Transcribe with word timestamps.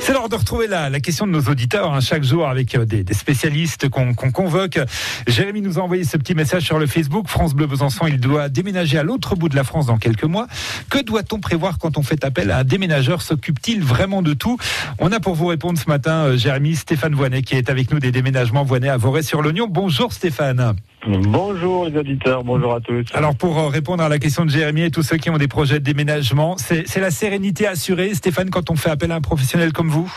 C'est 0.00 0.14
l'heure 0.14 0.30
de 0.30 0.36
retrouver 0.36 0.66
la, 0.66 0.88
la, 0.88 1.00
question 1.00 1.26
de 1.26 1.32
nos 1.32 1.42
auditeurs 1.42 1.92
hein, 1.92 2.00
chaque 2.00 2.24
jour 2.24 2.48
avec 2.48 2.74
euh, 2.74 2.86
des, 2.86 3.04
spécialistes 3.12 3.90
qu'on 3.90 4.14
qu 4.14 4.32
convoque. 4.32 4.78
Jérémy 5.26 5.60
nous 5.60 5.78
a 5.78 5.82
envoyé 5.82 6.04
ce 6.04 6.16
petit 6.16 6.34
message 6.34 6.62
sur 6.62 6.78
le 6.78 6.86
Facebook. 6.86 7.28
France 7.28 7.52
Bleu 7.52 7.66
Besançon, 7.66 8.06
il 8.06 8.18
doit 8.18 8.48
déménager 8.48 8.96
à 8.96 9.02
l'autre 9.02 9.36
bout 9.36 9.50
de 9.50 9.56
la 9.56 9.64
France 9.64 9.84
dans 9.86 9.98
quelques 9.98 10.24
mois. 10.24 10.46
Que 10.88 11.02
doit-on 11.02 11.40
prévoir 11.40 11.78
quand 11.78 11.98
on 11.98 12.02
fait 12.02 12.24
appel 12.24 12.50
à 12.50 12.58
un 12.58 12.64
déménageur? 12.64 13.20
S'occupe-t-il 13.20 13.82
vraiment 13.82 14.22
de 14.22 14.32
tout? 14.32 14.56
On 14.98 15.12
a 15.12 15.20
pour 15.20 15.34
vous 15.34 15.46
répondre 15.46 15.78
ce 15.78 15.88
matin, 15.88 16.24
euh, 16.24 16.36
Jérémy, 16.38 16.74
Stéphane 16.74 17.14
Voinet 17.14 17.42
qui 17.42 17.54
est 17.54 17.68
avec 17.68 17.90
nous 17.90 17.98
des 17.98 18.12
déménagements 18.12 18.64
Voinet 18.64 18.88
à 18.88 18.96
Voré-sur-l'Oignon. 18.96 19.66
Bonjour 19.68 20.14
Stéphane. 20.14 20.74
Bonjour 21.04 21.86
les 21.86 21.98
auditeurs, 21.98 22.44
bonjour 22.44 22.74
à 22.74 22.80
tous. 22.80 23.04
Alors 23.12 23.34
pour 23.34 23.58
euh, 23.58 23.66
répondre 23.66 24.04
à 24.04 24.08
la 24.08 24.20
question 24.20 24.44
de 24.44 24.50
Jérémy 24.50 24.82
et 24.82 24.90
tous 24.90 25.02
ceux 25.02 25.16
qui 25.16 25.30
ont 25.30 25.38
des 25.38 25.48
projets 25.48 25.80
de 25.80 25.84
déménagement, 25.84 26.56
c'est 26.56 26.96
la 26.96 27.10
sérénité 27.10 27.66
assurée, 27.66 28.14
Stéphane, 28.14 28.50
quand 28.50 28.70
on 28.70 28.76
fait 28.76 28.90
appel 28.90 29.10
à 29.10 29.16
un 29.16 29.20
professionnel 29.20 29.72
comme 29.72 29.88
vous? 29.88 30.12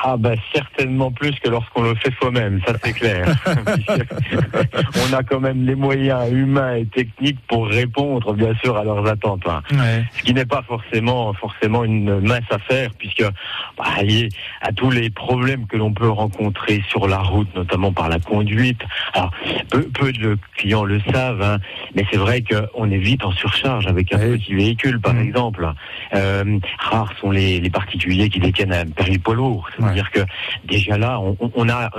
Ah 0.00 0.16
ben 0.16 0.36
certainement 0.54 1.10
plus 1.10 1.32
que 1.40 1.48
lorsqu'on 1.48 1.82
le 1.82 1.94
fait 1.96 2.12
soi-même, 2.20 2.60
ça 2.66 2.74
c'est 2.82 2.92
clair. 2.92 3.26
on 5.08 5.12
a 5.12 5.22
quand 5.22 5.40
même 5.40 5.64
les 5.66 5.74
moyens 5.74 6.30
humains 6.30 6.76
et 6.76 6.86
techniques 6.86 7.38
pour 7.48 7.66
répondre 7.66 8.32
bien 8.34 8.54
sûr 8.62 8.76
à 8.76 8.84
leurs 8.84 9.06
attentes. 9.08 9.46
Hein. 9.46 9.62
Ouais. 9.72 10.04
Ce 10.16 10.22
qui 10.22 10.34
n'est 10.34 10.46
pas 10.46 10.62
forcément 10.62 11.32
forcément 11.34 11.84
une 11.84 12.20
mince 12.20 12.44
affaire 12.50 12.90
puisque 12.98 13.24
bah, 13.76 14.02
lié 14.02 14.28
à 14.60 14.72
tous 14.72 14.90
les 14.90 15.10
problèmes 15.10 15.66
que 15.66 15.76
l'on 15.76 15.92
peut 15.92 16.08
rencontrer 16.08 16.82
sur 16.88 17.08
la 17.08 17.18
route, 17.18 17.48
notamment 17.56 17.92
par 17.92 18.08
la 18.08 18.20
conduite. 18.20 18.80
Alors 19.14 19.32
peu, 19.70 19.82
peu 19.82 20.12
de 20.12 20.38
clients 20.56 20.84
le 20.84 21.00
savent, 21.12 21.42
hein, 21.42 21.58
mais 21.94 22.04
c'est 22.10 22.18
vrai 22.18 22.42
qu'on 22.42 22.90
est 22.90 22.98
vite 22.98 23.24
en 23.24 23.32
surcharge 23.32 23.86
avec 23.86 24.14
un 24.14 24.18
ouais. 24.18 24.38
petit 24.38 24.54
véhicule 24.54 25.00
par 25.00 25.14
mmh. 25.14 25.22
exemple. 25.22 25.72
Euh, 26.14 26.58
rares 26.78 27.12
sont 27.20 27.30
les, 27.30 27.60
les, 27.60 27.70
particuliers 27.70 28.28
qui 28.28 28.40
détiennent 28.40 28.72
un 28.72 28.86
poids 29.18 29.34
lourd. 29.34 29.68
C'est-à-dire 29.94 30.10
que 30.10 30.20
déjà 30.66 30.98
là, 30.98 31.20
on, 31.20 31.36
on 31.54 31.68
a 31.68 31.90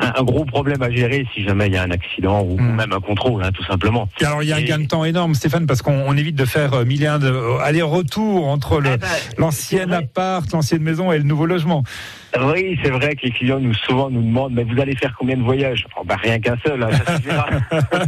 un, 0.00 0.12
un, 0.16 0.22
gros 0.22 0.44
problème 0.44 0.82
à 0.82 0.90
gérer 0.90 1.26
si 1.34 1.44
jamais 1.44 1.66
il 1.66 1.74
y 1.74 1.76
a 1.76 1.82
un 1.82 1.90
accident 1.90 2.42
ou 2.42 2.58
mmh. 2.58 2.74
même 2.74 2.92
un 2.92 3.00
contrôle, 3.00 3.42
hein, 3.42 3.50
tout 3.52 3.64
simplement. 3.64 4.08
Et 4.20 4.24
alors 4.24 4.42
il 4.42 4.48
y 4.48 4.52
a 4.52 4.56
un 4.56 4.62
gain 4.62 4.78
de 4.78 4.86
temps 4.86 5.04
énorme, 5.04 5.34
Stéphane, 5.34 5.66
parce 5.66 5.82
qu'on 5.82 6.16
évite 6.16 6.36
de 6.36 6.44
faire 6.44 6.84
mille 6.84 7.02
et 7.02 7.06
un 7.06 7.20
aller-retour 7.62 8.48
entre 8.48 8.82
ah 8.84 8.96
ben, 9.36 9.92
appart, 9.92 10.50
l'ancienne 10.52 10.82
maison 10.82 11.12
et 11.12 11.18
le 11.18 11.24
nouveau 11.24 11.46
logement. 11.46 11.84
Oui, 12.40 12.78
c'est 12.82 12.90
vrai 12.90 13.16
que 13.16 13.22
les 13.26 13.30
clients 13.30 13.60
nous 13.60 13.74
souvent 13.74 14.10
nous 14.10 14.22
demandent 14.22 14.52
mais 14.52 14.64
vous 14.64 14.80
allez 14.80 14.94
faire 14.96 15.14
combien 15.18 15.36
de 15.36 15.42
voyages? 15.42 15.86
Oh, 15.98 16.02
bah, 16.04 16.16
Rien 16.22 16.38
qu'un 16.40 16.56
seul, 16.64 16.82
hein, 16.82 16.90
ça 16.90 17.16
suffira. 17.16 17.48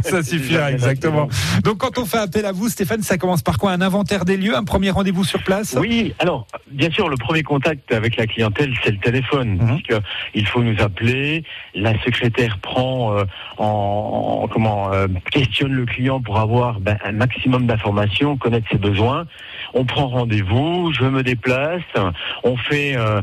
ça 0.03 0.23
suffira, 0.23 0.71
exactement. 0.71 1.27
Donc 1.63 1.77
quand 1.77 1.97
on 1.97 2.05
fait 2.05 2.17
appel 2.17 2.45
à 2.45 2.51
vous, 2.51 2.69
Stéphane, 2.69 3.01
ça 3.01 3.17
commence 3.17 3.41
par 3.41 3.57
quoi? 3.57 3.71
Un 3.71 3.81
inventaire 3.81 4.25
des 4.25 4.37
lieux, 4.37 4.55
un 4.55 4.63
premier 4.63 4.89
rendez-vous 4.91 5.23
sur 5.23 5.41
place? 5.43 5.75
Oui, 5.79 6.13
alors 6.19 6.45
bien 6.69 6.91
sûr, 6.91 7.09
le 7.09 7.17
premier 7.17 7.43
contact 7.43 7.91
avec 7.93 8.17
la 8.17 8.27
clientèle, 8.27 8.73
c'est 8.83 8.91
le 8.91 8.97
téléphone. 8.99 9.49
Mm 9.55 9.59
-hmm. 9.59 9.81
Parce 9.87 10.01
il 10.33 10.45
faut 10.47 10.63
nous 10.63 10.79
appeler, 10.81 11.43
la 11.75 11.93
secrétaire 12.03 12.57
prend 12.59 13.17
euh, 13.17 13.23
en, 13.57 14.41
en, 14.43 14.47
comment 14.47 14.91
euh, 14.93 15.07
questionne 15.31 15.73
le 15.73 15.85
client 15.85 16.21
pour 16.21 16.39
avoir 16.39 16.79
ben, 16.79 16.97
un 17.03 17.11
maximum 17.13 17.65
d'informations, 17.67 18.37
connaître 18.37 18.67
ses 18.71 18.77
besoins. 18.77 19.25
On 19.73 19.85
prend 19.85 20.07
rendez-vous, 20.07 20.91
je 20.93 21.05
me 21.05 21.23
déplace, 21.23 21.83
on 22.43 22.57
fait 22.57 22.95
euh, 22.97 23.21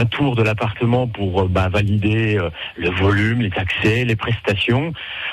un 0.00 0.04
tour 0.12 0.36
de 0.36 0.42
l'appartement 0.42 1.08
pour 1.08 1.48
bah, 1.48 1.68
valider 1.68 2.38
euh, 2.38 2.50
le 2.76 2.90
volume, 2.90 3.40
les 3.40 3.52
accès, 3.56 4.04
les 4.04 4.16
prestations. 4.16 4.92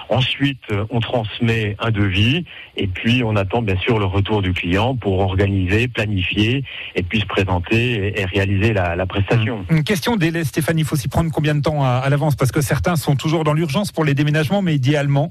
Ensuite, 0.09 0.61
euh, 0.72 0.85
on 0.89 0.99
transmet 0.99 1.75
un 1.80 1.91
devis 1.91 2.45
et 2.75 2.88
puis 2.88 3.22
on 3.23 3.35
attend 3.35 3.61
bien 3.61 3.77
sûr 3.77 4.00
le 4.00 4.05
retour 4.05 4.41
du 4.41 4.53
client 4.53 4.95
pour 4.95 5.19
organiser, 5.19 5.88
planifier 5.88 6.63
et 6.95 7.03
puis 7.03 7.19
se 7.19 7.25
présenter 7.25 8.19
et, 8.19 8.25
réaliser 8.25 8.73
la, 8.73 8.95
la, 8.95 9.05
prestation. 9.05 9.66
Une 9.69 9.83
question 9.83 10.16
délai, 10.16 10.44
Stéphane, 10.44 10.80
il 10.80 10.85
faut 10.85 10.95
s'y 10.95 11.07
prendre 11.07 11.31
combien 11.31 11.55
de 11.55 11.61
temps 11.61 11.83
à, 11.83 12.02
à 12.03 12.09
l'avance? 12.09 12.35
Parce 12.35 12.52
que 12.52 12.61
certains 12.61 12.95
sont 12.95 13.16
toujours 13.16 13.44
dans 13.44 13.53
l'urgence 13.53 13.91
pour 13.91 14.05
les 14.05 14.13
déménagements, 14.13 14.61
mais 14.61 14.75
idéalement 14.75 15.29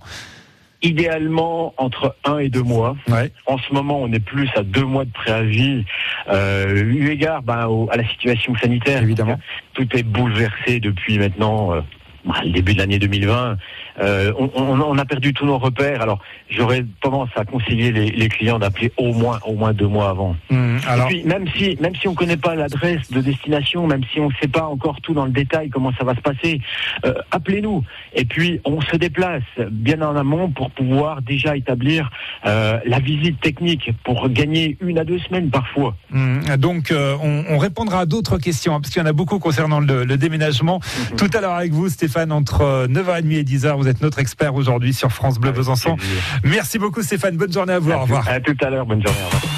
idéalement 0.83 1.75
entre 1.77 2.16
un 2.25 2.39
et 2.39 2.49
deux 2.49 2.62
mois. 2.62 2.97
Ouais. 3.09 3.33
En 3.47 3.59
ce 3.59 3.72
moment, 3.72 4.00
on 4.00 4.12
est 4.12 4.21
plus 4.21 4.49
à 4.56 4.62
deux 4.62 4.84
mois 4.84 5.05
de 5.05 5.12
préavis, 5.12 5.84
euh, 6.28 6.83
eu 6.84 7.11
égard 7.11 7.43
ben, 7.43 7.66
au, 7.66 7.89
à 7.91 7.97
la 7.97 8.06
situation 8.09 8.55
sanitaire. 8.56 9.03
Évidemment. 9.03 9.39
Tout 9.75 9.89
est 9.97 10.03
bouleversé 10.03 10.81
depuis 10.81 11.19
maintenant 11.19 11.75
euh, 11.75 11.81
le 12.44 12.50
début 12.50 12.75
de 12.75 12.78
l'année 12.78 12.99
2020. 12.99 13.56
Euh, 14.00 14.33
on, 14.39 14.50
on, 14.55 14.81
on, 14.81 14.99
a 14.99 15.05
perdu 15.05 15.33
tous 15.33 15.47
nos 15.47 15.59
repères. 15.59 16.03
Alors, 16.03 16.21
j'aurais 16.49 16.84
tendance 17.00 17.31
à 17.37 17.45
conseiller 17.45 17.91
les, 17.91 18.10
les 18.10 18.28
clients 18.28 18.59
d'appeler 18.59 18.93
au 18.97 19.12
moins, 19.12 19.41
au 19.45 19.55
moins 19.55 19.72
deux 19.72 19.89
mois 19.89 20.10
avant. 20.10 20.37
Mmh, 20.50 20.78
alors... 20.88 21.06
Et 21.06 21.09
puis, 21.09 21.25
même 21.25 21.47
si, 21.56 21.76
même 21.81 21.94
si 21.94 22.09
on 22.09 22.15
connaît 22.15 22.37
pas 22.37 22.54
l'adresse 22.54 23.10
de 23.10 23.21
destination, 23.21 23.87
même 23.87 24.03
si 24.12 24.21
on 24.21 24.28
ne 24.28 24.34
sait 24.41 24.49
pas 24.49 24.65
encore 24.65 25.00
tout 25.03 25.12
dans 25.12 25.26
le 25.26 25.31
détail 25.31 25.69
comment 25.69 25.93
ça 25.99 26.04
va 26.04 26.15
se 26.15 26.21
passer, 26.21 26.60
euh, 27.04 27.15
appelez-nous. 27.31 27.84
Et 28.15 28.25
puis, 28.25 28.60
on 28.65 28.81
se 28.81 28.97
déplace 28.97 29.43
bien 29.71 30.00
en 30.03 30.16
amont 30.16 30.50
pour 30.50 30.71
pouvoir 30.71 31.21
déjà 31.22 31.56
établir 31.56 32.10
euh, 32.47 32.78
la 32.87 33.00
visite 33.00 33.41
technique 33.41 33.91
pour 34.04 34.28
gagner 34.31 34.77
une 34.81 34.98
à 34.98 35.04
deux 35.04 35.19
semaines 35.19 35.50
parfois. 35.50 35.94
Mmh, 36.10 36.56
donc, 36.56 36.91
euh, 36.91 37.16
on, 37.22 37.44
on, 37.50 37.59
répondra 37.59 38.00
à 38.00 38.06
d'autres 38.06 38.38
questions 38.38 38.75
hein, 38.75 38.81
parce 38.81 38.93
qu'il 38.93 39.03
y 39.03 39.04
en 39.04 39.09
a 39.09 39.12
beaucoup 39.12 39.38
concernant 39.38 39.81
le, 39.81 40.04
le 40.04 40.16
déménagement. 40.16 40.78
Mmh. 40.78 41.16
Tout 41.16 41.31
à 41.34 41.41
l'heure 41.41 41.53
avec 41.53 41.72
vous, 41.72 41.88
Stéphane, 41.88 42.32
entre 42.32 42.87
9h30 42.87 43.32
et 43.32 43.44
10h, 43.44 43.77
vous 43.77 43.88
êtes 43.88 44.00
notre 44.00 44.19
expert 44.19 44.54
aujourd'hui 44.54 44.94
sur 44.94 45.12
France 45.12 45.38
Bleu 45.38 45.53
Besançon. 45.53 45.97
Merci 46.44 46.78
beaucoup 46.78 47.03
Stéphane, 47.03 47.37
bonne 47.37 47.53
journée 47.53 47.75
à 47.75 47.78
vous. 47.78 47.93
À 47.93 47.98
au 47.98 48.03
revoir. 48.03 48.28
À 48.28 48.41
tout 48.41 48.56
à 48.62 48.71
l'heure, 48.71 48.87
bonne 48.87 49.03
journée. 49.03 49.19
Au 49.22 49.37
revoir. 49.37 49.57